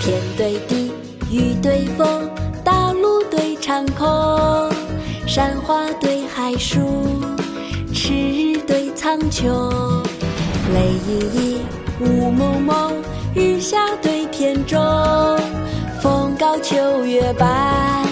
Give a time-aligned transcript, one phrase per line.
[0.00, 0.92] 天对地，
[1.30, 2.30] 雨对风，
[2.64, 4.70] 大陆对长空，
[5.26, 6.80] 山花对海树，
[7.92, 9.44] 赤日对苍穹，
[10.72, 11.60] 雷隐隐，
[12.00, 12.94] 雾蒙蒙，
[13.34, 14.78] 日下对天中，
[16.00, 18.06] 风高秋月白，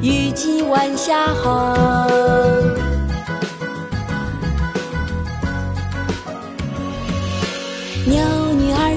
[0.00, 1.52] 雨霁晚霞红。
[8.06, 8.22] 牛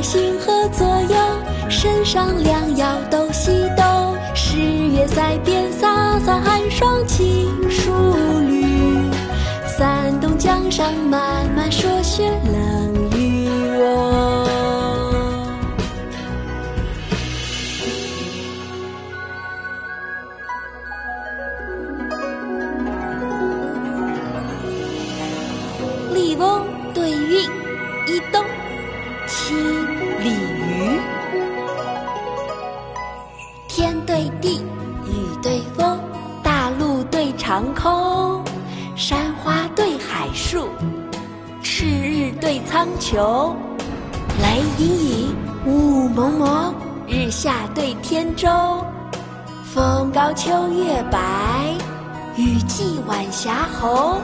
[0.02, 4.16] 星河左右，身上两腰都西东。
[4.34, 7.92] 十月塞边飒飒寒霜尽数
[8.48, 8.64] 缕，
[9.68, 14.46] 山东江上漫漫朔雪冷雨喔。
[26.14, 27.44] 笠翁对韵，
[28.08, 28.44] 一冬。
[29.50, 29.58] 青
[30.20, 31.02] 鲤鱼，
[33.68, 34.62] 天对地，
[35.08, 35.12] 雨
[35.42, 36.00] 对风，
[36.44, 38.44] 大陆对长空，
[38.96, 40.70] 山花对海树，
[41.64, 43.56] 赤日对苍穹，
[44.40, 46.76] 雷隐隐，雾蒙蒙，
[47.08, 48.86] 日下对天中，
[49.74, 51.74] 风高秋月白，
[52.36, 54.22] 雨霁晚霞红，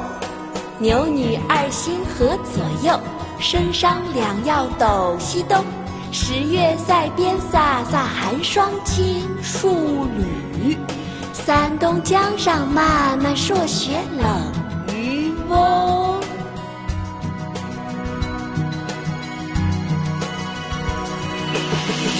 [0.77, 2.95] 牛女二星河左右。
[3.39, 5.63] 身上两腰斗西东，
[6.11, 10.77] 十月塞边飒飒寒霜尽数缕，
[11.33, 14.51] 三冬江上漫漫朔雪冷
[14.95, 16.19] 渔翁。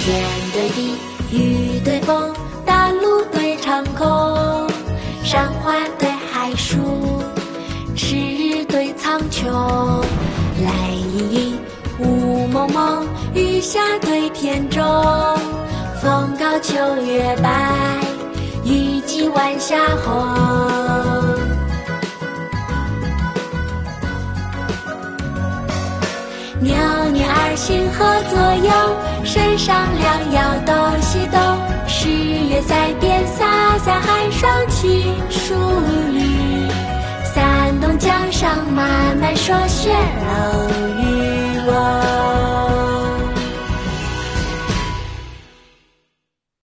[0.04, 0.96] 天对地，
[1.32, 2.32] 雨对风，
[2.64, 4.68] 大陆对长空，
[5.24, 7.20] 山花对海树，
[7.96, 9.75] 赤日对苍穹。
[13.56, 14.84] 雨下对天中，
[16.02, 17.98] 风高秋月白，
[18.64, 19.74] 雨霁晚霞
[20.04, 20.12] 红。
[26.60, 26.76] 牛
[27.14, 28.70] 女儿星河左右，
[29.24, 31.40] 身上两腰斗西东。
[31.88, 33.40] 十月塞边飒
[33.78, 35.54] 飒寒霜尽数
[36.12, 36.68] 缕。
[37.24, 42.05] 三冬江上漫漫朔雪冷雨喔。